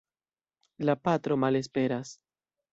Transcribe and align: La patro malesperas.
La 0.89 0.95
patro 1.09 1.39
malesperas. 1.45 2.19